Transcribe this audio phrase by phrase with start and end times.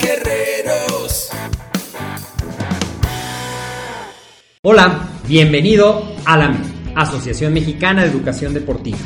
[0.00, 1.30] Guerreros.
[4.62, 6.56] Hola, bienvenido a la
[6.94, 8.98] Asociación Mexicana de Educación Deportiva.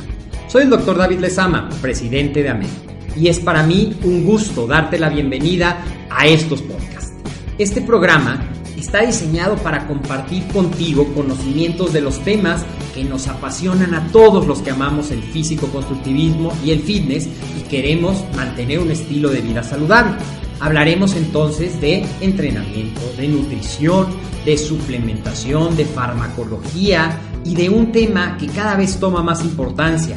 [0.48, 2.68] Soy el doctor David Lezama, presidente de AMED,
[3.16, 7.12] y es para mí un gusto darte la bienvenida a estos podcasts.
[7.59, 8.52] Este programa
[8.82, 14.60] está diseñado para compartir contigo conocimientos de los temas que nos apasionan a todos los
[14.60, 20.16] que amamos el físico-constructivismo y el fitness y queremos mantener un estilo de vida saludable.
[20.59, 24.09] Hablaremos entonces de entrenamiento, de nutrición,
[24.45, 30.16] de suplementación, de farmacología y de un tema que cada vez toma más importancia,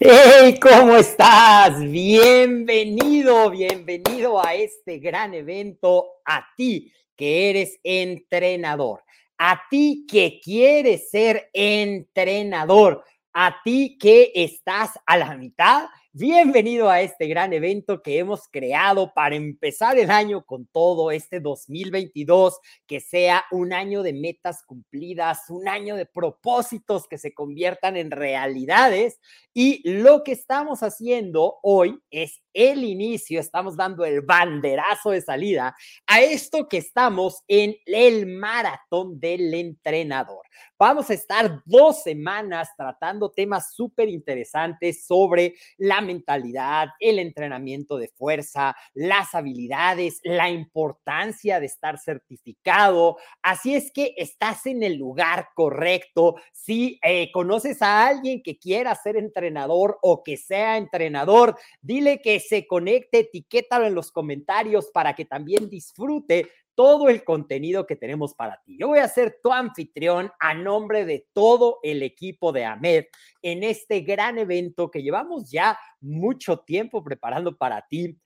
[0.00, 0.58] ¡Hey!
[0.60, 1.78] ¿Cómo estás?
[1.78, 9.04] Bienvenido, bienvenido a este gran evento, a ti que eres entrenador
[9.42, 17.02] a ti que quieres ser entrenador, a ti que estás a la mitad Bienvenido a
[17.02, 22.98] este gran evento que hemos creado para empezar el año con todo este 2022, que
[22.98, 29.20] sea un año de metas cumplidas, un año de propósitos que se conviertan en realidades.
[29.54, 35.76] Y lo que estamos haciendo hoy es el inicio, estamos dando el banderazo de salida
[36.08, 40.44] a esto que estamos en el maratón del entrenador.
[40.76, 48.08] Vamos a estar dos semanas tratando temas súper interesantes sobre la mentalidad, el entrenamiento de
[48.08, 53.16] fuerza, las habilidades, la importancia de estar certificado.
[53.42, 56.36] Así es que estás en el lugar correcto.
[56.52, 62.40] Si eh, conoces a alguien que quiera ser entrenador o que sea entrenador, dile que
[62.40, 66.50] se conecte, etiquétalo en los comentarios para que también disfrute
[66.80, 68.78] todo el contenido que tenemos para ti.
[68.80, 73.04] Yo voy a ser tu anfitrión a nombre de todo el equipo de AMED
[73.42, 78.18] en este gran evento que llevamos ya mucho tiempo preparando para ti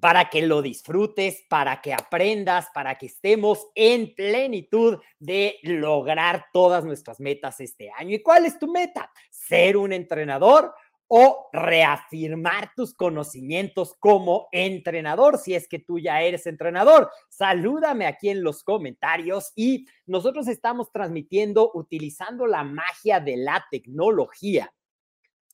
[0.00, 6.84] para que lo disfrutes, para que aprendas, para que estemos en plenitud de lograr todas
[6.84, 8.14] nuestras metas este año.
[8.14, 9.10] ¿Y cuál es tu meta?
[9.28, 10.72] Ser un entrenador
[11.12, 17.10] o reafirmar tus conocimientos como entrenador, si es que tú ya eres entrenador.
[17.28, 24.72] Salúdame aquí en los comentarios y nosotros estamos transmitiendo utilizando la magia de la tecnología.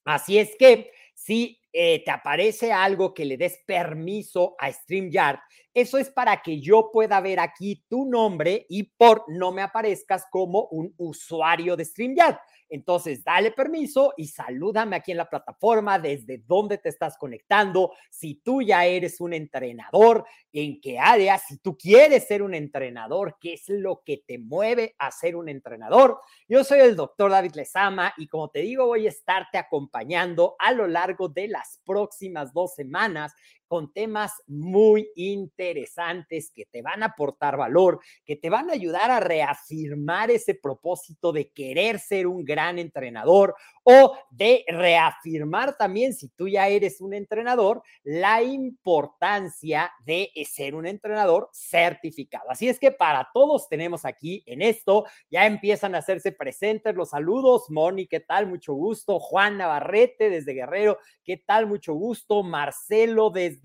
[0.04, 5.38] Así es que si eh, te aparece algo que le des permiso a StreamYard,
[5.76, 10.24] eso es para que yo pueda ver aquí tu nombre y por no me aparezcas
[10.30, 12.38] como un usuario de StreamYard.
[12.70, 17.92] Entonces, dale permiso y salúdame aquí en la plataforma desde dónde te estás conectando.
[18.10, 23.36] Si tú ya eres un entrenador, en qué área, si tú quieres ser un entrenador,
[23.38, 26.18] qué es lo que te mueve a ser un entrenador.
[26.48, 30.72] Yo soy el doctor David Lezama y como te digo, voy a estarte acompañando a
[30.72, 31.48] lo largo de
[31.84, 33.32] próximas dos semanas
[33.66, 39.10] con temas muy interesantes que te van a aportar valor, que te van a ayudar
[39.10, 46.28] a reafirmar ese propósito de querer ser un gran entrenador o de reafirmar también, si
[46.28, 52.50] tú ya eres un entrenador, la importancia de ser un entrenador certificado.
[52.50, 57.10] Así es que para todos tenemos aquí en esto, ya empiezan a hacerse presentes los
[57.10, 57.70] saludos.
[57.70, 58.46] Moni, ¿qué tal?
[58.46, 59.18] Mucho gusto.
[59.18, 61.66] Juan Navarrete desde Guerrero, ¿qué tal?
[61.66, 62.42] Mucho gusto.
[62.42, 63.55] Marcelo desde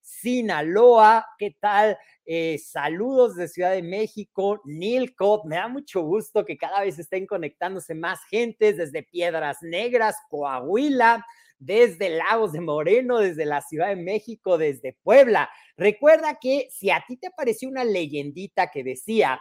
[0.00, 1.96] Sinaloa, ¿qué tal?
[2.26, 7.26] Eh, saludos de Ciudad de México, Nilcott, me da mucho gusto que cada vez estén
[7.26, 11.24] conectándose más gentes desde Piedras Negras, Coahuila,
[11.58, 15.48] desde Lagos de Moreno, desde la Ciudad de México, desde Puebla.
[15.76, 19.40] Recuerda que si a ti te pareció una leyendita que decía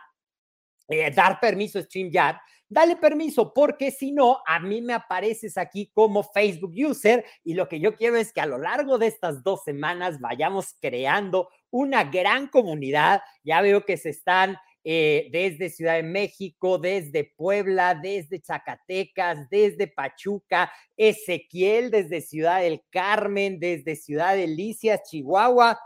[0.88, 2.38] eh, dar permiso a StreamYard,
[2.74, 7.70] dale permiso, porque si no, a mí me apareces aquí como Facebook user y lo
[7.70, 12.04] que yo quiero es que a lo largo de estas dos semanas vayamos creando una
[12.04, 13.22] gran comunidad.
[13.44, 19.88] Ya veo que se están eh, desde Ciudad de México, desde Puebla, desde Zacatecas, desde
[19.88, 25.80] Pachuca, Ezequiel desde Ciudad del Carmen, desde Ciudad de Licias, Chihuahua,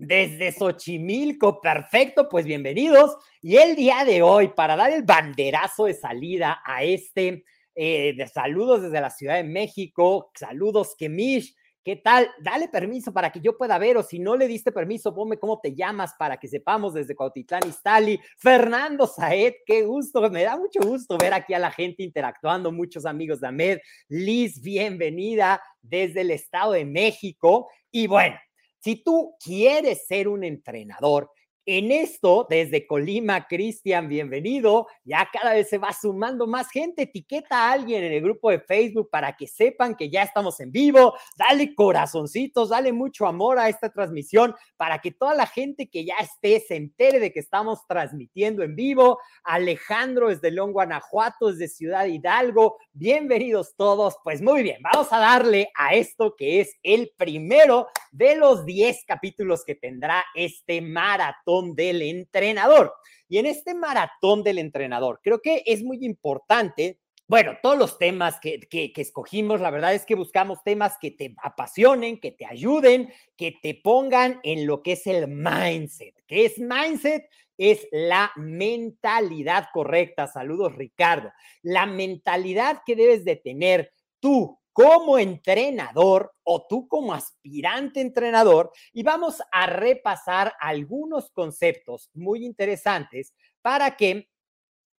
[0.00, 3.16] desde Xochimilco, perfecto, pues bienvenidos.
[3.42, 7.44] Y el día de hoy, para dar el banderazo de salida a este,
[7.74, 12.28] eh, de saludos desde la Ciudad de México, saludos Kemish, ¿Qué tal?
[12.42, 15.60] Dale permiso para que yo pueda ver, o si no le diste permiso, ponme cómo
[15.60, 18.20] te llamas para que sepamos desde Cuautitlán Iztali.
[18.36, 23.06] Fernando Saed, qué gusto, me da mucho gusto ver aquí a la gente interactuando, muchos
[23.06, 23.78] amigos de Ahmed.
[24.08, 27.70] Liz, bienvenida desde el Estado de México.
[27.90, 28.36] Y bueno,
[28.80, 31.30] si tú quieres ser un entrenador,
[31.66, 34.86] en esto, desde Colima, Cristian, bienvenido.
[35.04, 37.02] Ya cada vez se va sumando más gente.
[37.02, 40.72] Etiqueta a alguien en el grupo de Facebook para que sepan que ya estamos en
[40.72, 41.14] vivo.
[41.36, 46.16] Dale corazoncitos, dale mucho amor a esta transmisión para que toda la gente que ya
[46.20, 49.18] esté se entere de que estamos transmitiendo en vivo.
[49.44, 52.78] Alejandro desde León, Guanajuato, desde Ciudad Hidalgo.
[52.92, 54.16] Bienvenidos todos.
[54.24, 59.04] Pues muy bien, vamos a darle a esto que es el primero de los 10
[59.06, 62.92] capítulos que tendrá este maratón del entrenador.
[63.28, 66.98] Y en este maratón del entrenador, creo que es muy importante
[67.30, 71.32] bueno, todos los temas que, que, escogimos, la verdad es que buscamos temas que te
[71.44, 76.12] apasionen, que te ayuden, que te pongan en lo que es el mindset.
[76.26, 77.30] ¿Qué es mindset?
[77.56, 80.26] Es la mentalidad correcta.
[80.26, 81.30] Saludos, Ricardo.
[81.62, 89.02] La mentalidad que debes de tener tú como entrenador o tú como aspirante entrenador y
[89.02, 94.28] vamos a repasar algunos conceptos muy interesantes para que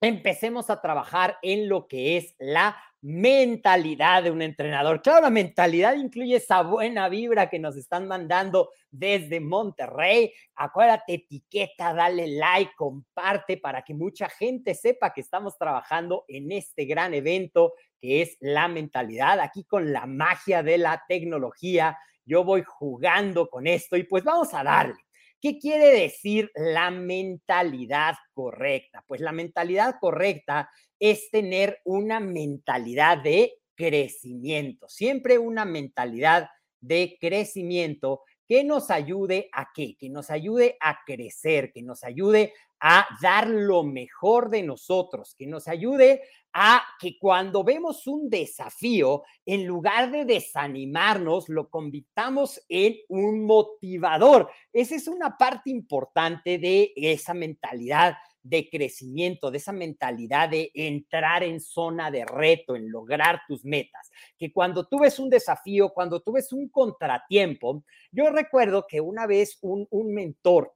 [0.00, 5.00] empecemos a trabajar en lo que es la mentalidad de un entrenador.
[5.00, 10.32] Claro, la mentalidad incluye esa buena vibra que nos están mandando desde Monterrey.
[10.54, 16.84] Acuérdate, etiqueta, dale like, comparte para que mucha gente sepa que estamos trabajando en este
[16.84, 19.40] gran evento que es la mentalidad.
[19.40, 24.52] Aquí con la magia de la tecnología, yo voy jugando con esto y pues vamos
[24.54, 25.00] a darle.
[25.40, 29.02] ¿Qué quiere decir la mentalidad correcta?
[29.06, 36.48] Pues la mentalidad correcta es tener una mentalidad de crecimiento, siempre una mentalidad
[36.80, 39.96] de crecimiento que nos ayude a qué?
[39.96, 45.46] Que nos ayude a crecer, que nos ayude a dar lo mejor de nosotros, que
[45.46, 46.20] nos ayude
[46.52, 54.50] a que cuando vemos un desafío, en lugar de desanimarnos, lo convirtamos en un motivador.
[54.72, 61.42] Esa es una parte importante de esa mentalidad de crecimiento, de esa mentalidad de entrar
[61.42, 64.10] en zona de reto, en lograr tus metas.
[64.38, 69.26] Que cuando tú ves un desafío, cuando tú ves un contratiempo, yo recuerdo que una
[69.26, 70.74] vez un, un mentor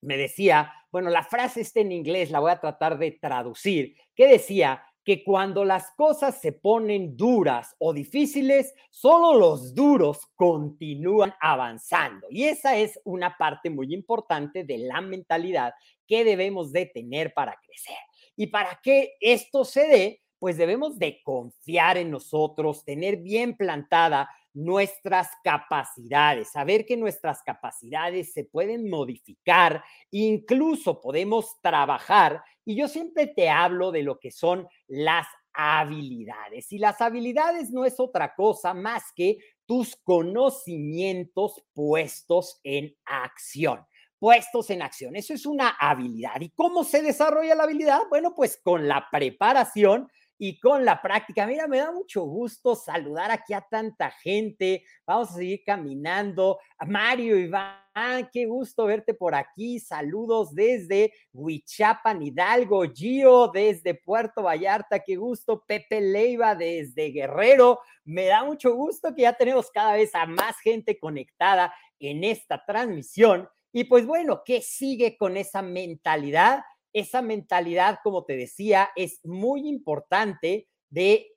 [0.00, 4.26] me decía, bueno, la frase está en inglés, la voy a tratar de traducir, que
[4.26, 12.28] decía, que cuando las cosas se ponen duras o difíciles, solo los duros continúan avanzando.
[12.30, 15.74] Y esa es una parte muy importante de la mentalidad
[16.12, 17.96] que debemos de tener para crecer.
[18.36, 24.28] Y para que esto se dé, pues debemos de confiar en nosotros, tener bien plantada
[24.52, 32.44] nuestras capacidades, saber que nuestras capacidades se pueden modificar, incluso podemos trabajar.
[32.62, 36.70] Y yo siempre te hablo de lo que son las habilidades.
[36.72, 43.86] Y las habilidades no es otra cosa más que tus conocimientos puestos en acción
[44.22, 45.16] puestos en acción.
[45.16, 46.40] Eso es una habilidad.
[46.40, 48.02] ¿Y cómo se desarrolla la habilidad?
[48.08, 51.44] Bueno, pues con la preparación y con la práctica.
[51.44, 54.84] Mira, me da mucho gusto saludar aquí a tanta gente.
[55.04, 56.60] Vamos a seguir caminando.
[56.86, 59.80] Mario Iván, qué gusto verte por aquí.
[59.80, 62.84] Saludos desde Huichapan, Hidalgo.
[62.94, 65.64] Gio desde Puerto Vallarta, qué gusto.
[65.66, 67.80] Pepe Leiva desde Guerrero.
[68.04, 72.64] Me da mucho gusto que ya tenemos cada vez a más gente conectada en esta
[72.64, 73.48] transmisión.
[73.72, 76.62] Y pues bueno, ¿qué sigue con esa mentalidad?
[76.92, 81.34] esa mentalidad, como te decía, es muy importante de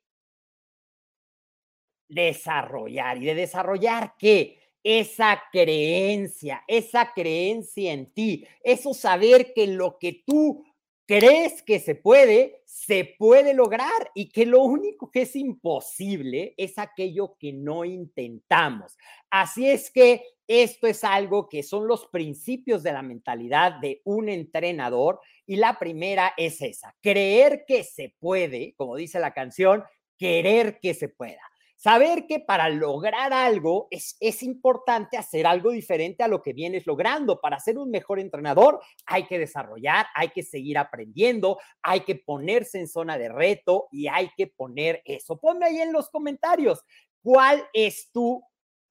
[2.08, 3.22] desarrollar.
[3.22, 4.60] ¿Y de desarrollar qué?
[4.82, 10.64] Esa creencia, esa creencia en ti, eso saber que lo que tú
[11.06, 16.78] crees que se puede, se puede lograr y que lo único que es imposible es
[16.78, 18.96] aquello que no intentamos.
[19.30, 24.28] Así es que esto es algo que son los principios de la mentalidad de un
[24.28, 29.84] entrenador y la primera es esa, creer que se puede, como dice la canción,
[30.18, 31.42] querer que se pueda.
[31.78, 36.86] Saber que para lograr algo es, es importante hacer algo diferente a lo que vienes
[36.86, 37.38] logrando.
[37.38, 42.78] Para ser un mejor entrenador hay que desarrollar, hay que seguir aprendiendo, hay que ponerse
[42.80, 45.38] en zona de reto y hay que poner eso.
[45.38, 46.82] Ponme ahí en los comentarios
[47.22, 48.42] cuál es tu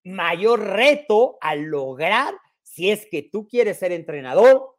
[0.06, 4.76] mayor reto al lograr si es que tú quieres ser entrenador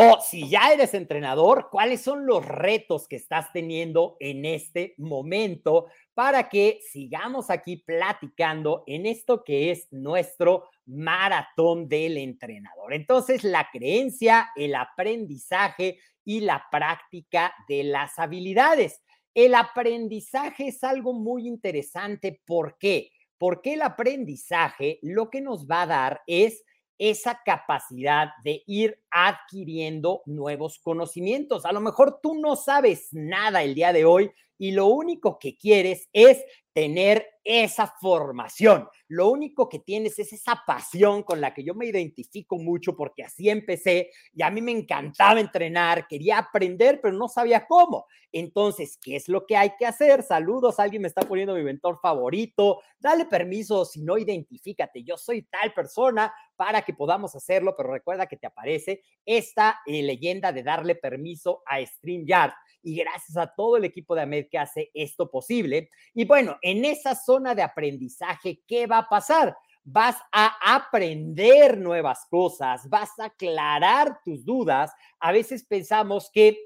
[0.00, 5.86] o si ya eres entrenador, ¿cuáles son los retos que estás teniendo en este momento
[6.14, 12.94] para que sigamos aquí platicando en esto que es nuestro maratón del entrenador?
[12.94, 19.02] Entonces, la creencia, el aprendizaje y la práctica de las habilidades.
[19.34, 22.40] El aprendizaje es algo muy interesante.
[22.46, 23.10] ¿Por qué?
[23.38, 26.64] Porque el aprendizaje lo que nos va a dar es
[26.98, 31.64] esa capacidad de ir adquiriendo nuevos conocimientos.
[31.64, 35.56] A lo mejor tú no sabes nada el día de hoy y lo único que
[35.56, 38.88] quieres es tener esa formación.
[39.08, 43.24] Lo único que tienes es esa pasión con la que yo me identifico mucho porque
[43.24, 48.06] así empecé y a mí me encantaba entrenar, quería aprender, pero no sabía cómo.
[48.30, 50.22] Entonces, ¿qué es lo que hay que hacer?
[50.22, 55.42] Saludos, alguien me está poniendo mi mentor favorito, dale permiso, si no, identifícate, yo soy
[55.42, 60.64] tal persona para que podamos hacerlo, pero recuerda que te aparece esta eh, leyenda de
[60.64, 65.30] darle permiso a StreamYard y gracias a todo el equipo de AMED que hace esto
[65.30, 65.88] posible.
[66.14, 69.56] Y bueno, en esa zona de aprendizaje, ¿qué va a pasar?
[69.84, 74.92] Vas a aprender nuevas cosas, vas a aclarar tus dudas.
[75.20, 76.58] A veces pensamos que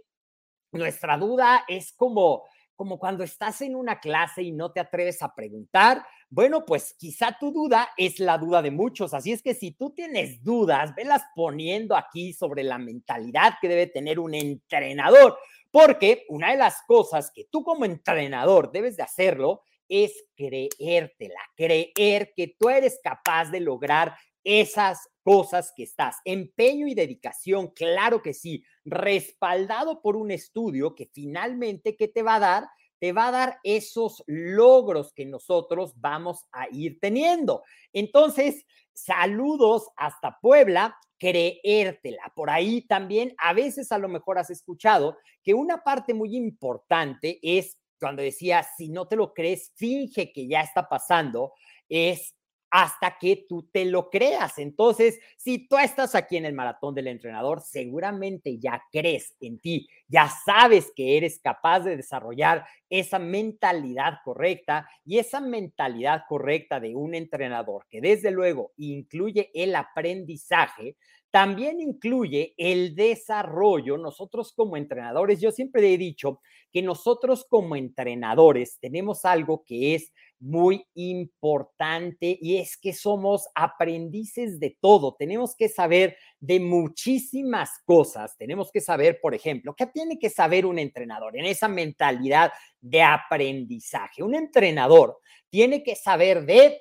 [0.73, 2.45] nuestra duda es como
[2.83, 7.37] como cuando estás en una clase y no te atreves a preguntar, bueno, pues quizá
[7.39, 9.15] tu duda es la duda de muchos.
[9.15, 13.87] Así es que si tú tienes dudas, velas poniendo aquí sobre la mentalidad que debe
[13.87, 15.39] tener un entrenador,
[15.71, 22.33] porque una de las cosas que tú como entrenador debes de hacerlo es creértela, creer
[22.35, 26.17] que tú eres capaz de lograr esas cosas que estás.
[26.25, 32.37] Empeño y dedicación, claro que sí, respaldado por un estudio que finalmente, ¿qué te va
[32.37, 32.69] a dar?
[32.99, 37.63] Te va a dar esos logros que nosotros vamos a ir teniendo.
[37.93, 42.33] Entonces, saludos hasta Puebla, creértela.
[42.35, 47.39] Por ahí también, a veces a lo mejor has escuchado que una parte muy importante
[47.43, 51.53] es cuando decía, si no te lo crees, finge que ya está pasando,
[51.89, 52.35] es
[52.73, 54.59] hasta que tú te lo creas.
[54.59, 59.87] Entonces, si tú estás aquí en el maratón del entrenador, seguramente ya crees en ti,
[60.09, 66.97] ya sabes que eres capaz de desarrollar esa mentalidad correcta y esa mentalidad correcta de
[66.97, 70.97] un entrenador que desde luego incluye el aprendizaje,
[71.33, 73.97] también incluye el desarrollo.
[73.97, 80.13] Nosotros como entrenadores, yo siempre he dicho que nosotros como entrenadores tenemos algo que es
[80.39, 85.15] muy importante y es que somos aprendices de todo.
[85.19, 88.37] Tenemos que saber de muchísimas cosas.
[88.37, 93.03] Tenemos que saber, por ejemplo, qué tiene que saber un entrenador en esa mentalidad de
[93.03, 94.23] aprendizaje.
[94.23, 96.79] Un entrenador tiene que saber de,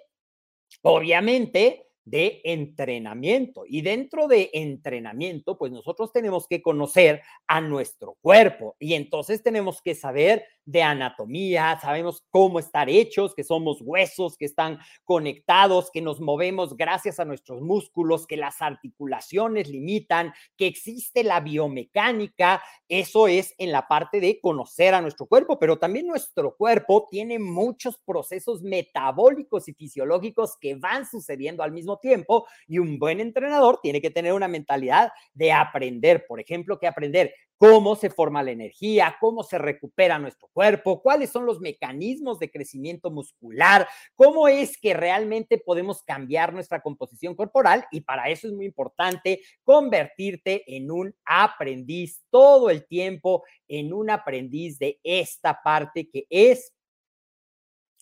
[0.81, 3.63] obviamente, de entrenamiento.
[3.65, 9.81] Y dentro de entrenamiento, pues nosotros tenemos que conocer a nuestro cuerpo y entonces tenemos
[9.81, 16.01] que saber de anatomía, sabemos cómo estar hechos, que somos huesos, que están conectados, que
[16.01, 22.61] nos movemos gracias a nuestros músculos, que las articulaciones limitan, que existe la biomecánica.
[22.89, 27.39] Eso es en la parte de conocer a nuestro cuerpo, pero también nuestro cuerpo tiene
[27.39, 33.79] muchos procesos metabólicos y fisiológicos que van sucediendo al mismo tiempo y un buen entrenador
[33.81, 38.49] tiene que tener una mentalidad de aprender, por ejemplo, que aprender cómo se forma la
[38.49, 44.79] energía, cómo se recupera nuestro cuerpo, cuáles son los mecanismos de crecimiento muscular, cómo es
[44.79, 50.89] que realmente podemos cambiar nuestra composición corporal y para eso es muy importante convertirte en
[50.89, 56.73] un aprendiz todo el tiempo, en un aprendiz de esta parte que es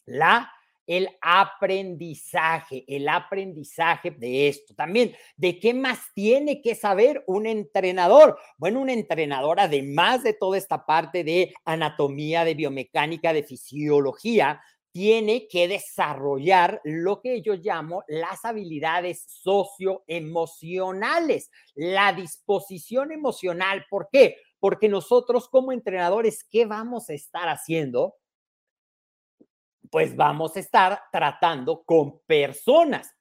[0.05, 0.49] la
[0.89, 4.73] el aprendizaje, el aprendizaje de esto.
[4.73, 8.39] También, ¿de qué más tiene que saber un entrenador?
[8.57, 15.47] Bueno, un entrenador, además de toda esta parte de anatomía, de biomecánica, de fisiología, tiene
[15.47, 23.85] que desarrollar lo que yo llamo las habilidades socioemocionales, la disposición emocional.
[23.91, 24.37] ¿Por qué?
[24.59, 28.15] Porque nosotros como entrenadores, ¿qué vamos a estar haciendo?
[29.89, 33.15] Pues vamos a estar tratando con personas.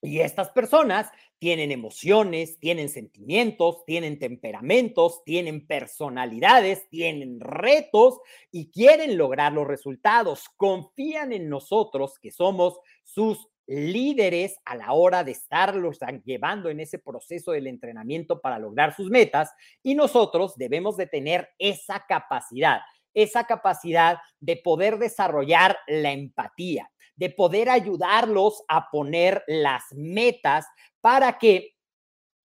[0.00, 9.16] Y estas personas tienen emociones, tienen sentimientos, tienen temperamentos, tienen personalidades, tienen retos y quieren
[9.16, 10.48] lograr los resultados.
[10.56, 16.98] Confían en nosotros que somos sus líderes a la hora de estarlos llevando en ese
[16.98, 19.52] proceso del entrenamiento para lograr sus metas
[19.82, 22.80] y nosotros debemos de tener esa capacidad,
[23.14, 30.66] esa capacidad de poder desarrollar la empatía, de poder ayudarlos a poner las metas
[31.00, 31.74] para que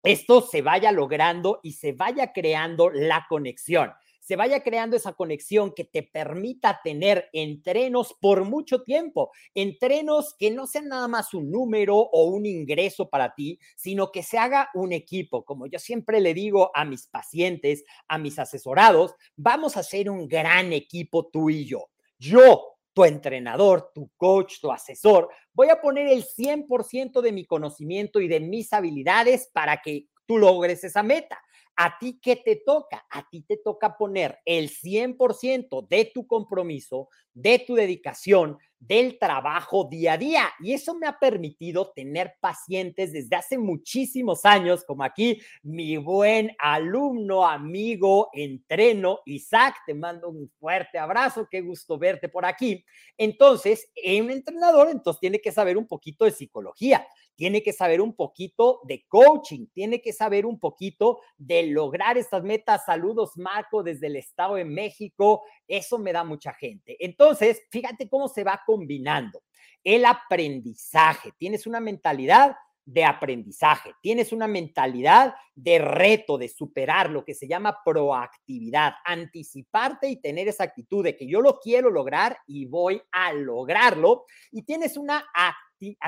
[0.03, 3.93] esto se vaya logrando y se vaya creando la conexión
[4.27, 10.51] se vaya creando esa conexión que te permita tener entrenos por mucho tiempo, entrenos que
[10.51, 14.69] no sean nada más un número o un ingreso para ti, sino que se haga
[14.75, 15.45] un equipo.
[15.45, 20.27] Como yo siempre le digo a mis pacientes, a mis asesorados, vamos a ser un
[20.27, 21.91] gran equipo tú y yo.
[22.19, 28.21] Yo, tu entrenador, tu coach, tu asesor, voy a poner el 100% de mi conocimiento
[28.21, 31.41] y de mis habilidades para que tú logres esa meta.
[31.77, 33.07] ¿A ti qué te toca?
[33.11, 39.87] A ti te toca poner el 100% de tu compromiso, de tu dedicación, del trabajo
[39.91, 40.49] día a día.
[40.61, 46.55] Y eso me ha permitido tener pacientes desde hace muchísimos años, como aquí mi buen
[46.59, 52.85] alumno, amigo, entreno, Isaac, te mando un fuerte abrazo, qué gusto verte por aquí.
[53.17, 53.91] Entonces,
[54.21, 57.07] un entrenador entonces tiene que saber un poquito de psicología,
[57.37, 62.43] tiene que saber un poquito de coaching, tiene que saber un poquito de lograr estas
[62.43, 62.85] metas.
[62.85, 65.45] Saludos, Marco, desde el Estado de México.
[65.69, 66.97] Eso me da mucha gente.
[66.99, 69.43] Entonces, fíjate cómo se va combinando.
[69.85, 71.33] El aprendizaje.
[71.39, 77.49] Tienes una mentalidad de aprendizaje, tienes una mentalidad de reto, de superar lo que se
[77.49, 83.03] llama proactividad, anticiparte y tener esa actitud de que yo lo quiero lograr y voy
[83.11, 84.25] a lograrlo.
[84.53, 85.27] Y tienes una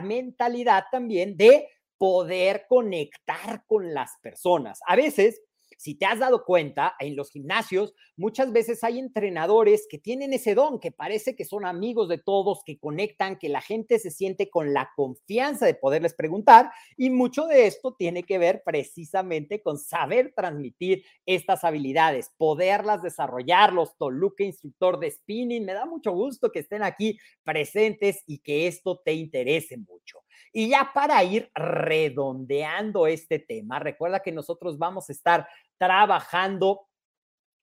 [0.02, 4.80] mentalidad también de poder conectar con las personas.
[4.86, 5.42] A veces
[5.78, 10.56] si te has dado cuenta, en los gimnasios muchas veces hay entrenadores que tienen ese
[10.56, 14.50] don, que parece que son amigos de todos, que conectan, que la gente se siente
[14.50, 19.78] con la confianza de poderles preguntar y mucho de esto tiene que ver precisamente con
[19.78, 23.72] saber transmitir estas habilidades, poderlas desarrollar.
[23.72, 28.66] Los Toluca instructor de spinning, me da mucho gusto que estén aquí presentes y que
[28.66, 30.18] esto te interese mucho.
[30.52, 35.48] Y ya para ir redondeando este tema, recuerda que nosotros vamos a estar
[35.78, 36.87] trabajando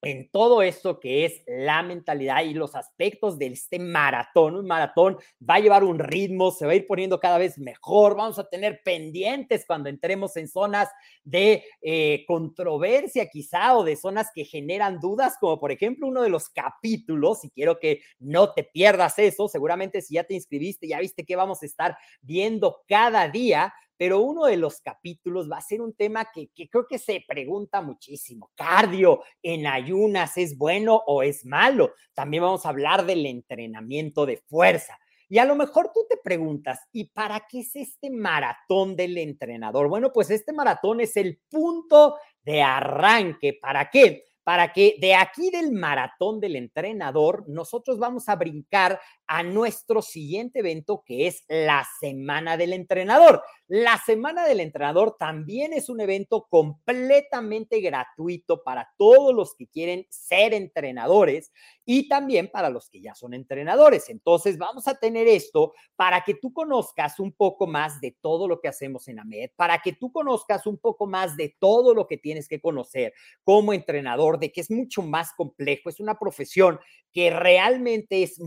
[0.01, 4.55] en todo esto que es la mentalidad y los aspectos de este maratón.
[4.55, 8.15] Un maratón va a llevar un ritmo, se va a ir poniendo cada vez mejor,
[8.15, 10.89] vamos a tener pendientes cuando entremos en zonas
[11.23, 16.29] de eh, controversia quizá o de zonas que generan dudas, como por ejemplo uno de
[16.29, 20.99] los capítulos, y quiero que no te pierdas eso, seguramente si ya te inscribiste, ya
[20.99, 25.61] viste que vamos a estar viendo cada día pero uno de los capítulos va a
[25.61, 28.51] ser un tema que, creo que se pregunta muchísimo.
[28.55, 31.93] ¿Cardio en ayunas es bueno o es malo?
[32.13, 34.97] También vamos a hablar del entrenamiento de fuerza.
[35.27, 39.87] Y a lo mejor tú te preguntas, ¿y para qué es este maratón del entrenador?
[39.87, 43.57] Bueno, pues este maratón es el punto de arranque.
[43.59, 44.25] ¿Para qué?
[44.43, 50.59] Para que de aquí del maratón del entrenador, nosotros vamos a brincar a nuestro siguiente
[50.59, 53.41] evento que es la Semana del Entrenador.
[53.67, 60.05] La Semana del Entrenador también es un evento completamente gratuito para todos los que quieren
[60.09, 61.51] ser entrenadores
[61.83, 64.09] y también para los que ya son entrenadores.
[64.09, 68.59] Entonces vamos a tener esto para que tú conozcas un poco más de todo lo
[68.61, 72.17] que hacemos en AMED, para que tú conozcas un poco más de todo lo que
[72.17, 76.79] tienes que conocer como entrenador, de que es mucho más complejo, es una profesión
[77.11, 78.39] que realmente es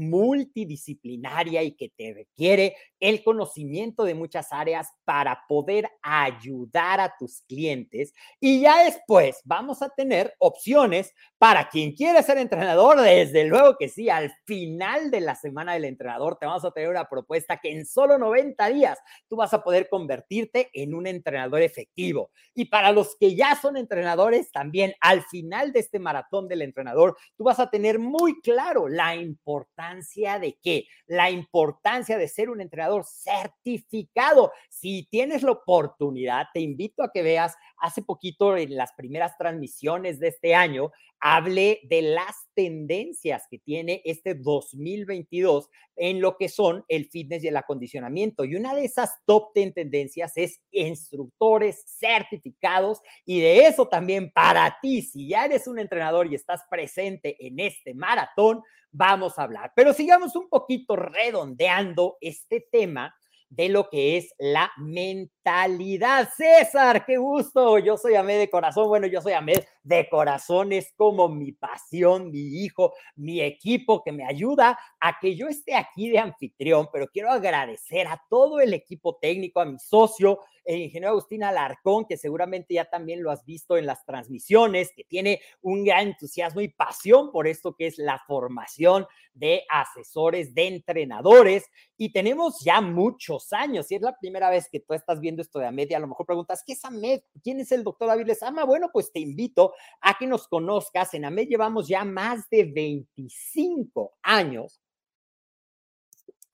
[0.69, 7.43] multidisciplinaria y que te requiere el conocimiento de muchas áreas para poder ayudar a tus
[7.43, 8.13] clientes.
[8.41, 13.01] Y ya después vamos a tener opciones para quien quiere ser entrenador.
[13.01, 16.91] Desde luego que sí, al final de la semana del entrenador te vamos a tener
[16.91, 18.99] una propuesta que en solo 90 días
[19.29, 22.31] tú vas a poder convertirte en un entrenador efectivo.
[22.55, 27.17] Y para los que ya son entrenadores, también al final de este maratón del entrenador,
[27.37, 32.61] tú vas a tener muy claro la importancia de qué, la importancia de ser un
[32.61, 34.53] entrenador certificado.
[34.69, 40.19] Si tienes la oportunidad, te invito a que veas hace poquito en las primeras transmisiones
[40.19, 46.85] de este año, hablé de las tendencias que tiene este 2022 en lo que son
[46.89, 48.45] el fitness y el acondicionamiento.
[48.45, 53.01] Y una de esas top 10 tendencias es instructores certificados.
[53.25, 57.59] Y de eso también para ti, si ya eres un entrenador y estás presente en
[57.61, 59.73] este maratón, vamos a hablar.
[59.75, 63.15] Pero sigamos un poquito redondeando este tema
[63.51, 66.29] de lo que es la mentalidad.
[66.37, 67.79] César, qué gusto.
[67.79, 68.89] Yo soy Ahmed de corazón.
[68.89, 70.73] Bueno, yo soy Ahmed de corazón.
[70.73, 75.75] Es como mi pasión, mi hijo, mi equipo que me ayuda a que yo esté
[75.75, 80.83] aquí de anfitrión, pero quiero agradecer a todo el equipo técnico, a mi socio, el
[80.83, 85.41] ingeniero Agustín Alarcón, que seguramente ya también lo has visto en las transmisiones, que tiene
[85.63, 91.65] un gran entusiasmo y pasión por esto que es la formación de asesores, de entrenadores.
[91.97, 93.87] Y tenemos ya muchos años.
[93.87, 96.07] Si es la primera vez que tú estás viendo esto de AMED, y a lo
[96.07, 97.21] mejor preguntas, ¿qué es AMED?
[97.43, 98.65] ¿Quién es el doctor David Lezama?
[98.65, 101.15] Bueno, pues te invito a que nos conozcas.
[101.15, 104.83] En AMED llevamos ya más de 25 años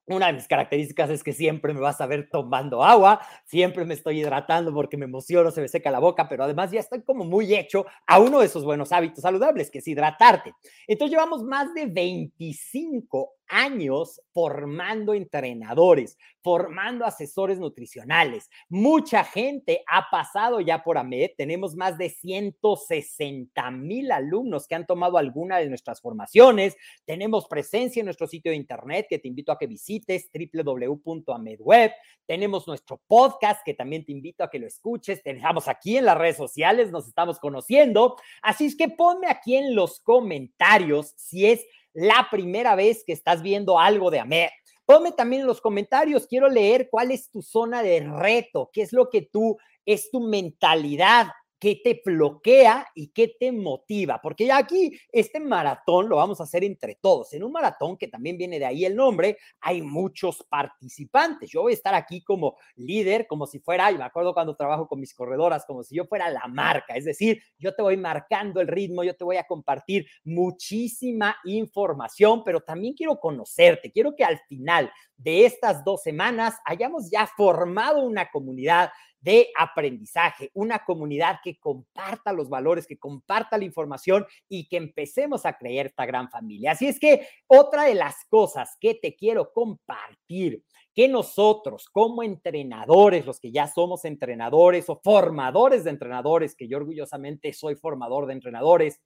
[0.06, 3.94] una de mis características es que siempre me vas a ver tomando agua, siempre me
[3.94, 7.24] estoy hidratando porque me emociono, se me seca la boca, pero además ya estoy como
[7.24, 10.52] muy hecho a uno de esos buenos hábitos saludables, que es hidratarte.
[10.86, 18.50] Entonces llevamos más de 25 años formando entrenadores, formando asesores nutricionales.
[18.68, 21.30] Mucha gente ha pasado ya por AMED.
[21.36, 26.76] Tenemos más de 160 mil alumnos que han tomado alguna de nuestras formaciones.
[27.04, 31.92] Tenemos presencia en nuestro sitio de internet que te invito a que visites www.amedweb.
[32.26, 35.22] Tenemos nuestro podcast que también te invito a que lo escuches.
[35.22, 38.16] Tenemos aquí en las redes sociales, nos estamos conociendo.
[38.42, 43.40] Así es que ponme aquí en los comentarios si es la primera vez que estás
[43.40, 44.50] viendo algo de AMER.
[44.84, 48.92] Ponme también en los comentarios, quiero leer cuál es tu zona de reto, qué es
[48.92, 51.28] lo que tú, es tu mentalidad,
[51.58, 56.44] qué te bloquea y qué te motiva, porque ya aquí este maratón lo vamos a
[56.44, 57.32] hacer entre todos.
[57.32, 61.50] En un maratón, que también viene de ahí el nombre, hay muchos participantes.
[61.50, 64.86] Yo voy a estar aquí como líder, como si fuera, y me acuerdo cuando trabajo
[64.86, 68.60] con mis corredoras, como si yo fuera la marca, es decir, yo te voy marcando
[68.60, 74.24] el ritmo, yo te voy a compartir muchísima información, pero también quiero conocerte, quiero que
[74.24, 78.90] al final de estas dos semanas hayamos ya formado una comunidad
[79.24, 85.46] de aprendizaje, una comunidad que comparta los valores, que comparta la información y que empecemos
[85.46, 86.72] a creer esta gran familia.
[86.72, 90.62] Así es que otra de las cosas que te quiero compartir,
[90.94, 96.76] que nosotros como entrenadores, los que ya somos entrenadores o formadores de entrenadores, que yo
[96.76, 99.00] orgullosamente soy formador de entrenadores,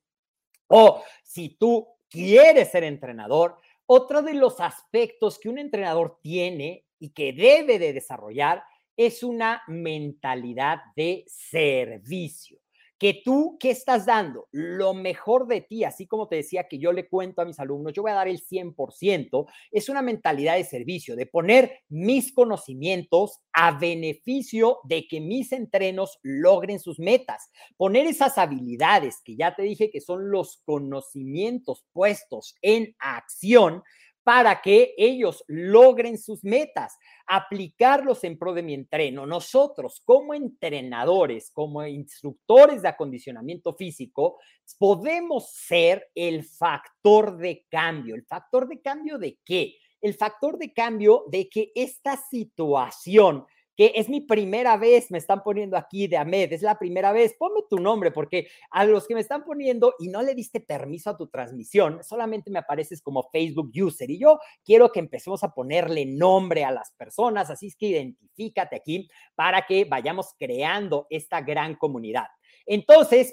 [0.66, 7.10] o si tú quieres ser entrenador, otro de los aspectos que un entrenador tiene y
[7.10, 8.64] que debe de desarrollar
[8.98, 12.58] es una mentalidad de servicio.
[12.98, 14.48] Que tú, ¿qué estás dando?
[14.50, 17.92] Lo mejor de ti, así como te decía que yo le cuento a mis alumnos,
[17.92, 23.38] yo voy a dar el 100%, es una mentalidad de servicio, de poner mis conocimientos
[23.52, 29.62] a beneficio de que mis entrenos logren sus metas, poner esas habilidades que ya te
[29.62, 33.84] dije que son los conocimientos puestos en acción
[34.28, 39.24] para que ellos logren sus metas, aplicarlos en pro de mi entreno.
[39.24, 44.38] Nosotros como entrenadores, como instructores de acondicionamiento físico,
[44.78, 48.14] podemos ser el factor de cambio.
[48.14, 49.76] ¿El factor de cambio de qué?
[49.98, 53.46] El factor de cambio de que esta situación
[53.78, 57.36] que es mi primera vez, me están poniendo aquí de Ahmed, es la primera vez,
[57.38, 61.10] ponme tu nombre, porque a los que me están poniendo y no le diste permiso
[61.10, 65.54] a tu transmisión, solamente me apareces como Facebook user y yo quiero que empecemos a
[65.54, 71.40] ponerle nombre a las personas, así es que identifícate aquí para que vayamos creando esta
[71.40, 72.26] gran comunidad.
[72.66, 73.32] Entonces,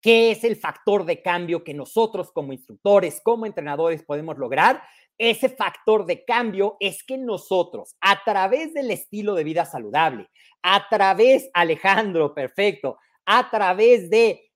[0.00, 4.80] ¿Qué es el factor de cambio que nosotros como instructores, como entrenadores podemos lograr?
[5.18, 10.28] Ese factor de cambio es que nosotros, a través del estilo de vida saludable,
[10.62, 14.48] a través, Alejandro, perfecto, a través de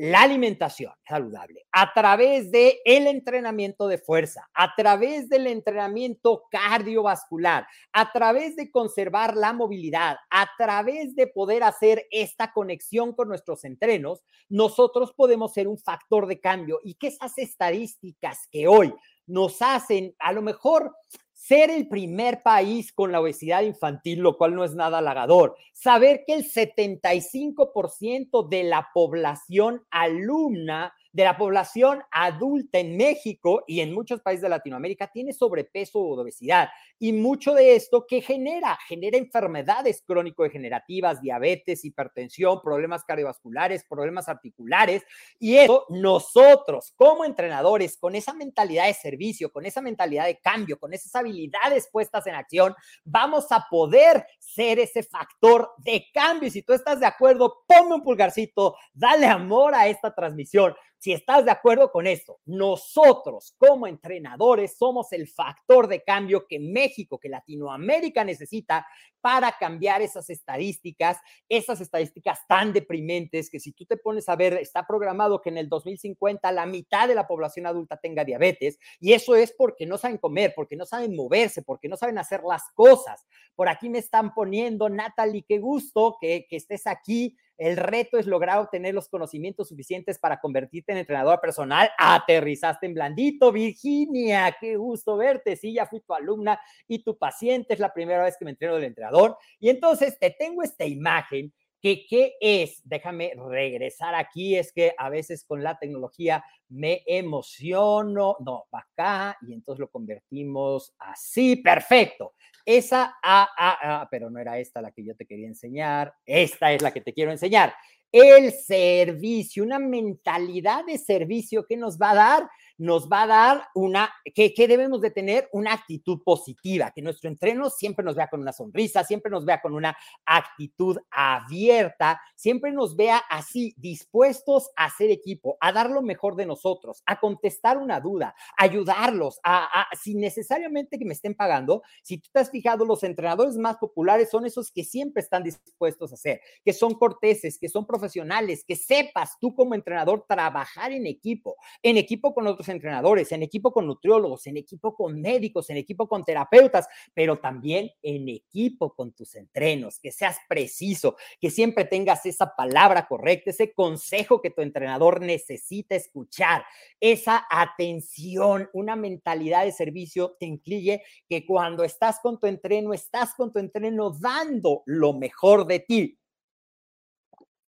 [0.00, 7.66] la alimentación saludable, a través de el entrenamiento de fuerza, a través del entrenamiento cardiovascular,
[7.92, 13.64] a través de conservar la movilidad, a través de poder hacer esta conexión con nuestros
[13.64, 16.78] entrenos, nosotros podemos ser un factor de cambio.
[16.84, 18.94] Y que esas estadísticas que hoy
[19.28, 20.96] nos hacen a lo mejor
[21.32, 26.24] ser el primer país con la obesidad infantil, lo cual no es nada halagador, saber
[26.26, 33.94] que el 75% de la población alumna de la población adulta en México y en
[33.94, 36.68] muchos países de Latinoamérica tiene sobrepeso o obesidad.
[36.98, 45.04] Y mucho de esto que genera, genera enfermedades crónico-degenerativas, diabetes, hipertensión, problemas cardiovasculares, problemas articulares.
[45.38, 50.78] Y eso nosotros como entrenadores, con esa mentalidad de servicio, con esa mentalidad de cambio,
[50.78, 56.48] con esas habilidades puestas en acción, vamos a poder ser ese factor de cambio.
[56.48, 60.74] Y si tú estás de acuerdo, ponme un pulgarcito, dale amor a esta transmisión.
[61.08, 66.60] Si estás de acuerdo con esto, nosotros como entrenadores somos el factor de cambio que
[66.60, 68.86] México, que Latinoamérica necesita
[69.22, 71.16] para cambiar esas estadísticas,
[71.48, 75.56] esas estadísticas tan deprimentes que si tú te pones a ver, está programado que en
[75.56, 79.96] el 2050 la mitad de la población adulta tenga diabetes y eso es porque no
[79.96, 83.26] saben comer, porque no saben moverse, porque no saben hacer las cosas.
[83.56, 87.34] Por aquí me están poniendo, Natalie, qué gusto que, que estés aquí.
[87.58, 91.90] El reto es lograr obtener los conocimientos suficientes para convertirte en entrenador personal.
[91.98, 94.56] Aterrizaste en blandito, Virginia.
[94.60, 95.56] Qué gusto verte.
[95.56, 97.74] Sí, ya fui tu alumna y tu paciente.
[97.74, 99.36] Es la primera vez que me entreno del entrenador.
[99.58, 105.08] Y entonces te tengo esta imagen que qué es, déjame regresar aquí, es que a
[105.08, 112.34] veces con la tecnología me emociono, no, va acá y entonces lo convertimos así, perfecto.
[112.64, 116.72] Esa, ah, ah, ah, pero no era esta la que yo te quería enseñar, esta
[116.72, 117.72] es la que te quiero enseñar.
[118.10, 123.68] El servicio, una mentalidad de servicio que nos va a dar nos va a dar
[123.74, 128.40] una, que, debemos de tener una actitud positiva, que nuestro entreno siempre nos vea con
[128.40, 134.86] una sonrisa, siempre nos vea con una actitud abierta, siempre nos vea así, dispuestos a
[134.86, 139.88] hacer equipo, a dar lo mejor de nosotros, a contestar una duda, ayudarlos, a, a
[139.96, 141.82] sin necesariamente que me estén pagando.
[142.02, 146.12] Si tú te has fijado, los entrenadores más populares son esos que siempre están dispuestos
[146.12, 151.06] a hacer, que son corteses, que son profesionales, que sepas tú como entrenador trabajar en
[151.06, 155.76] equipo, en equipo con otros entrenadores, en equipo con nutriólogos, en equipo con médicos, en
[155.76, 161.84] equipo con terapeutas, pero también en equipo con tus entrenos, que seas preciso, que siempre
[161.84, 166.64] tengas esa palabra correcta, ese consejo que tu entrenador necesita escuchar,
[167.00, 173.34] esa atención, una mentalidad de servicio te incluye que cuando estás con tu entreno, estás
[173.34, 176.18] con tu entreno dando lo mejor de ti.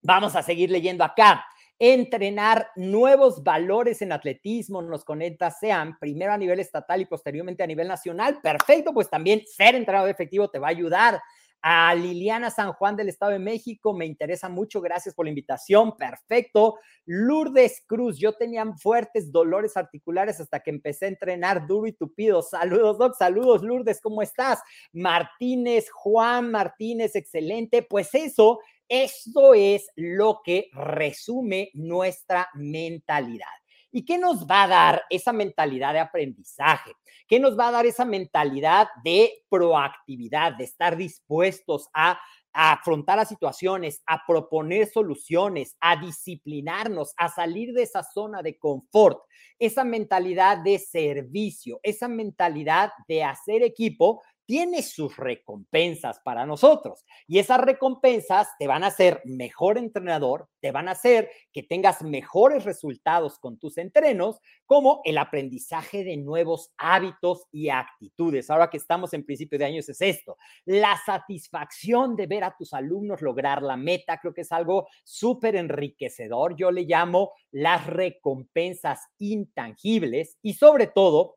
[0.02, 1.46] Vamos a seguir leyendo acá
[1.80, 7.68] entrenar nuevos valores en atletismo, nos conecta sean primero a nivel estatal y posteriormente a
[7.68, 8.40] nivel nacional.
[8.42, 11.22] Perfecto, pues también ser entrenador efectivo te va a ayudar.
[11.60, 15.98] A Liliana San Juan del Estado de México, me interesa mucho, gracias por la invitación,
[15.98, 16.78] perfecto.
[17.06, 22.44] Lourdes Cruz, yo tenía fuertes dolores articulares hasta que empecé a entrenar duro y tupido.
[22.44, 24.62] Saludos, Doc, saludos, Lourdes, ¿cómo estás?
[24.94, 27.82] Martínez, Juan Martínez, excelente.
[27.82, 33.48] Pues eso esto es lo que resume nuestra mentalidad.
[33.92, 36.92] ¿Y qué nos va a dar esa mentalidad de aprendizaje?
[37.28, 42.20] ¿Qué nos va a dar esa mentalidad de proactividad, de estar dispuestos a,
[42.60, 49.20] afrontar las situaciones, a proponer soluciones, a disciplinarnos, a salir de esa zona de confort?
[49.60, 57.06] Esa mentalidad de servicio, esa mentalidad de hacer equipo tiene sus recompensas para nosotros.
[57.28, 62.02] Y esas recompensas te van a hacer mejor entrenador, te van a hacer que tengas
[62.02, 68.50] mejores resultados con tus entrenos, como el aprendizaje de nuevos hábitos y actitudes.
[68.50, 72.74] Ahora que estamos en principio de años es esto, la satisfacción de ver a tus
[72.74, 76.56] alumnos lograr la meta, creo que es algo súper enriquecedor.
[76.56, 81.36] Yo le llamo las recompensas intangibles y sobre todo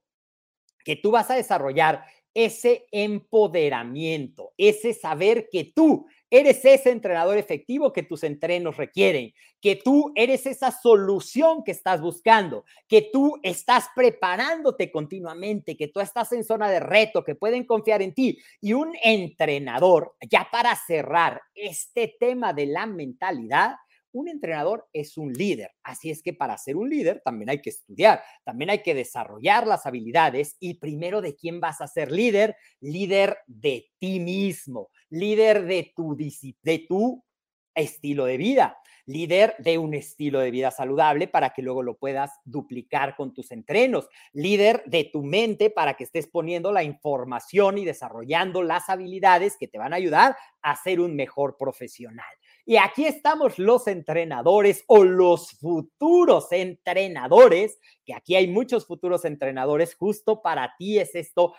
[0.85, 7.92] que tú vas a desarrollar ese empoderamiento, ese saber que tú eres ese entrenador efectivo
[7.92, 13.86] que tus entrenos requieren, que tú eres esa solución que estás buscando, que tú estás
[13.94, 18.38] preparándote continuamente, que tú estás en zona de reto, que pueden confiar en ti.
[18.60, 23.74] Y un entrenador, ya para cerrar este tema de la mentalidad,
[24.12, 27.70] un entrenador es un líder, así es que para ser un líder también hay que
[27.70, 32.57] estudiar, también hay que desarrollar las habilidades y primero de quién vas a ser líder,
[32.81, 37.25] líder de ti mismo, líder de tu,
[37.75, 42.33] estilo de vida, líder de un estilo de vida saludable para que luego lo puedas
[42.44, 47.85] duplicar con tus entrenos, líder de tu mente para que estés poniendo la información y
[47.85, 52.27] desarrollando las habilidades que te van a ayudar a ser un mejor profesional.
[52.70, 59.96] Y aquí estamos los entrenadores o los futuros entrenadores, que aquí hay muchos futuros entrenadores,
[59.96, 61.52] justo para ti es esto,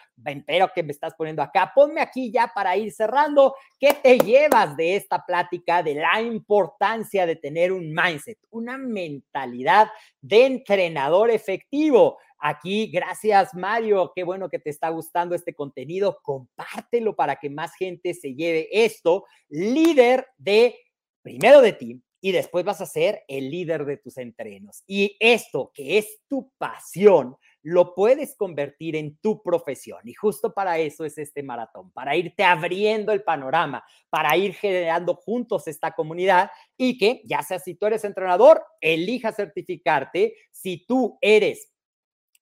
[0.47, 1.73] pero que me estás poniendo acá.
[1.75, 7.25] Ponme aquí ya para ir cerrando, ¿qué te llevas de esta plática de la importancia
[7.25, 9.89] de tener un mindset, una mentalidad
[10.21, 12.19] de entrenador efectivo?
[12.39, 17.75] Aquí, gracias Mario, qué bueno que te está gustando este contenido, compártelo para que más
[17.75, 20.73] gente se lleve esto, líder de
[21.21, 24.83] primero de ti y después vas a ser el líder de tus entrenos.
[24.87, 29.99] Y esto que es tu pasión, lo puedes convertir en tu profesión.
[30.05, 35.15] Y justo para eso es este maratón, para irte abriendo el panorama, para ir generando
[35.15, 40.35] juntos esta comunidad y que, ya sea si tú eres entrenador, elija certificarte.
[40.51, 41.70] Si tú eres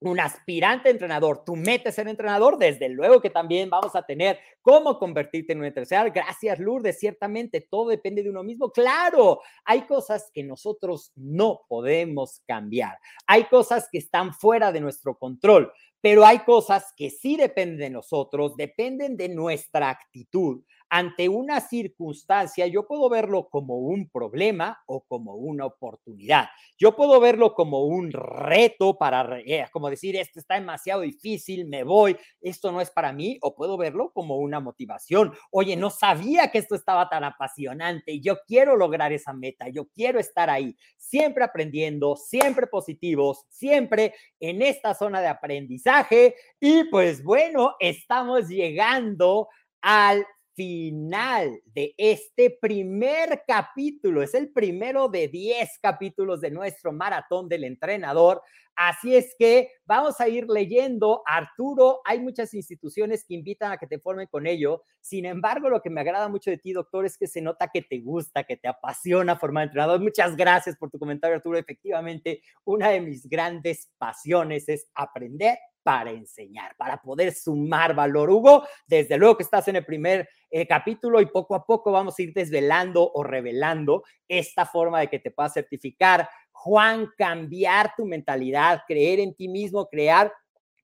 [0.01, 4.97] un aspirante entrenador, tú metes ser entrenador, desde luego que también vamos a tener cómo
[4.97, 6.11] convertirte en un entrenador.
[6.11, 6.99] Gracias, Lourdes.
[6.99, 8.71] Ciertamente todo depende de uno mismo.
[8.71, 12.97] Claro, hay cosas que nosotros no podemos cambiar.
[13.27, 17.89] Hay cosas que están fuera de nuestro control, pero hay cosas que sí dependen de
[17.89, 25.01] nosotros, dependen de nuestra actitud, ante una circunstancia, yo puedo verlo como un problema o
[25.05, 26.49] como una oportunidad.
[26.77, 31.83] Yo puedo verlo como un reto para, eh, como decir, esto está demasiado difícil, me
[31.83, 35.33] voy, esto no es para mí, o puedo verlo como una motivación.
[35.51, 40.19] Oye, no sabía que esto estaba tan apasionante, yo quiero lograr esa meta, yo quiero
[40.19, 46.35] estar ahí, siempre aprendiendo, siempre positivos, siempre en esta zona de aprendizaje.
[46.59, 49.49] Y pues bueno, estamos llegando
[49.81, 50.25] al
[50.59, 54.21] final de este primer capítulo.
[54.21, 58.41] Es el primero de 10 capítulos de nuestro maratón del entrenador.
[58.75, 61.21] Así es que vamos a ir leyendo.
[61.25, 64.83] Arturo, hay muchas instituciones que invitan a que te formen con ello.
[64.99, 67.81] Sin embargo, lo que me agrada mucho de ti, doctor, es que se nota que
[67.81, 70.01] te gusta, que te apasiona formar entrenador.
[70.01, 71.57] Muchas gracias por tu comentario, Arturo.
[71.57, 75.57] Efectivamente, una de mis grandes pasiones es aprender
[75.89, 78.29] para enseñar, para poder sumar valor.
[78.29, 82.13] Hugo, desde luego que estás en el primer eh, capítulo y poco a poco vamos
[82.19, 86.29] a ir desvelando o revelando esta forma de que te puedas certificar.
[86.51, 90.31] Juan, cambiar tu mentalidad, creer en ti mismo, crear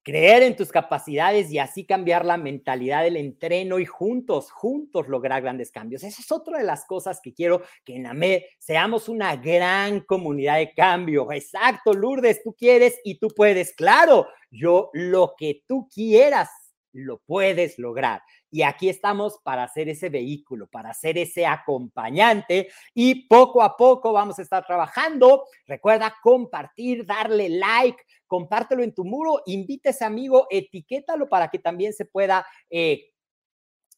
[0.05, 5.41] creer en tus capacidades y así cambiar la mentalidad del entreno y juntos, juntos lograr
[5.41, 6.03] grandes cambios.
[6.03, 10.57] Esa es otra de las cosas que quiero que en AME seamos una gran comunidad
[10.57, 11.31] de cambio.
[11.31, 13.73] Exacto, Lourdes, tú quieres y tú puedes.
[13.73, 16.49] Claro, yo lo que tú quieras
[16.93, 18.21] lo puedes lograr.
[18.55, 24.13] Y aquí estamos para hacer ese vehículo, para ser ese acompañante y poco a poco
[24.13, 25.43] vamos a estar trabajando.
[25.67, 31.59] Recuerda compartir, darle like, compártelo en tu muro, invita a ese amigo, etiquétalo para que
[31.59, 33.11] también se pueda eh,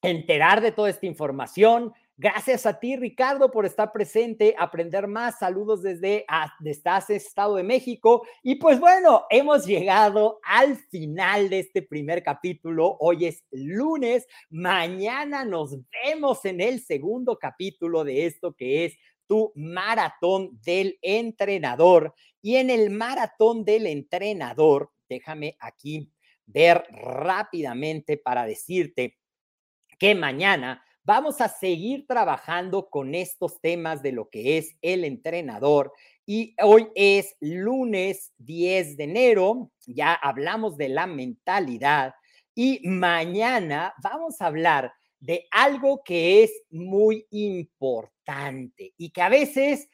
[0.01, 1.93] enterar de toda esta información.
[2.19, 5.37] Gracias a ti, Ricardo, por estar presente, aprender más.
[5.37, 6.25] Saludos desde,
[6.59, 8.25] desde Estado de México.
[8.41, 12.97] Y pues bueno, hemos llegado al final de este primer capítulo.
[13.01, 14.25] Hoy es lunes.
[14.49, 22.15] Mañana nos vemos en el segundo capítulo de esto que es tu maratón del entrenador.
[22.41, 26.11] Y en el maratón del entrenador, déjame aquí
[26.47, 29.19] ver rápidamente para decirte
[29.99, 35.93] que mañana Vamos a seguir trabajando con estos temas de lo que es el entrenador.
[36.25, 42.13] Y hoy es lunes 10 de enero, ya hablamos de la mentalidad.
[42.53, 44.91] Y mañana vamos a hablar
[45.21, 49.87] de algo que es muy importante y que a veces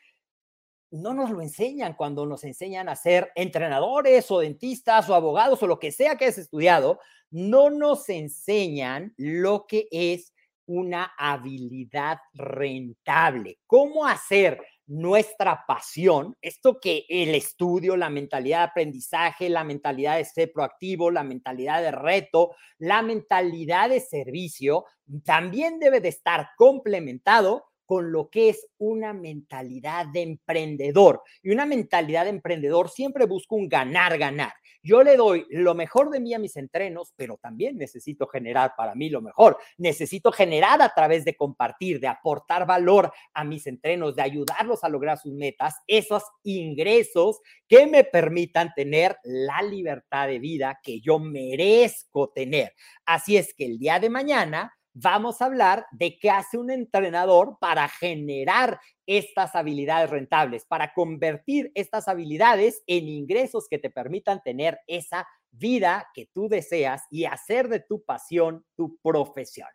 [0.89, 5.67] no nos lo enseñan cuando nos enseñan a ser entrenadores o dentistas o abogados o
[5.67, 6.99] lo que sea que hayas estudiado,
[7.29, 10.33] no nos enseñan lo que es
[10.65, 13.59] una habilidad rentable.
[13.65, 20.25] ¿Cómo hacer nuestra pasión, esto que el estudio, la mentalidad de aprendizaje, la mentalidad de
[20.25, 24.85] ser proactivo, la mentalidad de reto, la mentalidad de servicio,
[25.23, 31.21] también debe de estar complementado con lo que es una mentalidad de emprendedor.
[31.41, 34.53] Y una mentalidad de emprendedor siempre busca un ganar, ganar.
[34.85, 38.95] Yo le doy lo mejor de mí a mis entrenos, pero también necesito generar para
[38.95, 39.57] mí lo mejor.
[39.77, 44.89] Necesito generar a través de compartir, de aportar valor a mis entrenos, de ayudarlos a
[44.89, 51.17] lograr sus metas, esos ingresos que me permitan tener la libertad de vida que yo
[51.17, 52.73] merezco tener.
[53.05, 57.57] Así es que el día de mañana vamos a hablar de qué hace un entrenador
[57.59, 64.79] para generar estas habilidades rentables, para convertir estas habilidades en ingresos que te permitan tener
[64.87, 69.67] esa vida que tú deseas y hacer de tu pasión tu profesión.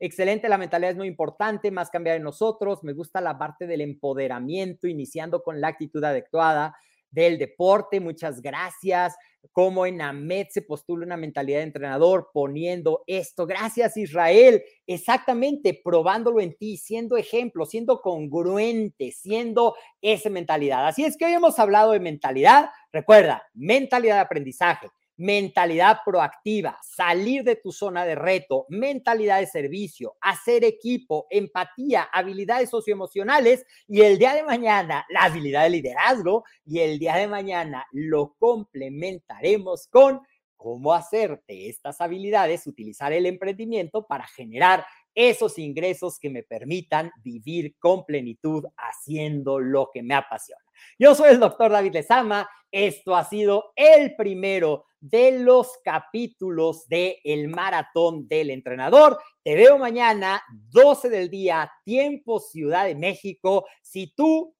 [0.00, 2.82] Excelente, la mentalidad es muy importante, más cambiar en nosotros.
[2.82, 6.76] Me gusta la parte del empoderamiento, iniciando con la actitud adecuada
[7.14, 8.00] del deporte.
[8.00, 9.14] Muchas gracias
[9.52, 13.46] cómo en AMED se postula una mentalidad de entrenador poniendo esto.
[13.46, 14.62] Gracias, Israel.
[14.86, 20.86] Exactamente, probándolo en ti, siendo ejemplo, siendo congruente, siendo esa mentalidad.
[20.86, 22.70] Así es que hoy hemos hablado de mentalidad.
[22.92, 30.16] Recuerda, mentalidad de aprendizaje, mentalidad proactiva, salir de tu zona de reto, mentalidad de servicio,
[30.20, 36.80] hacer equipo, empatía, habilidades socioemocionales y el día de mañana la habilidad de liderazgo y
[36.80, 40.20] el día de mañana lo complementaremos con
[40.56, 47.10] cómo hacer de estas habilidades, utilizar el emprendimiento para generar esos ingresos que me permitan
[47.22, 50.62] vivir con plenitud haciendo lo que me apasiona.
[50.98, 52.48] Yo soy el doctor David Lezama.
[52.70, 59.18] Esto ha sido el primero de los capítulos de El Maratón del Entrenador.
[59.42, 63.66] Te veo mañana, 12 del día, tiempo Ciudad de México.
[63.82, 64.54] Si tú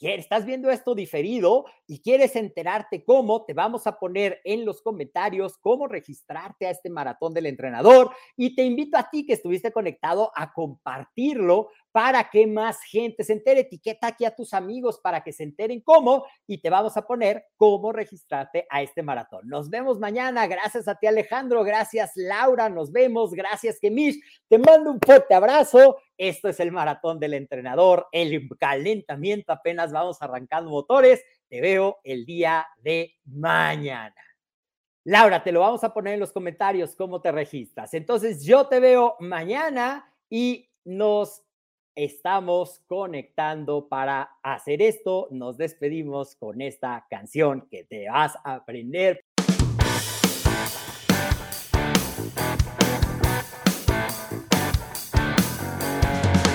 [0.00, 5.58] estás viendo esto diferido y quieres enterarte cómo, te vamos a poner en los comentarios
[5.58, 10.32] cómo registrarte a este maratón del entrenador y te invito a ti que estuviste conectado
[10.34, 13.60] a compartirlo para que más gente se entere.
[13.60, 17.44] Etiqueta aquí a tus amigos para que se enteren cómo y te vamos a poner
[17.58, 19.46] cómo registrarte a este maratón.
[19.46, 20.46] Nos vemos mañana.
[20.46, 21.62] Gracias a ti, Alejandro.
[21.62, 22.70] Gracias, Laura.
[22.70, 23.32] Nos vemos.
[23.32, 24.18] Gracias, Kemish.
[24.48, 25.98] Te mando un fuerte abrazo.
[26.16, 29.52] Esto es el maratón del entrenador, el calentamiento.
[29.52, 31.22] Apenas vamos arrancando motores.
[31.52, 34.16] Te veo el día de mañana.
[35.04, 37.92] Laura, te lo vamos a poner en los comentarios cómo te registras.
[37.92, 41.42] Entonces, yo te veo mañana y nos
[41.94, 45.28] estamos conectando para hacer esto.
[45.30, 49.22] Nos despedimos con esta canción que te vas a aprender.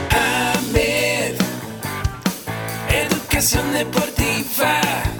[0.10, 1.36] AMED,
[2.89, 4.16] educación deportiva.
[4.38, 5.16] Yo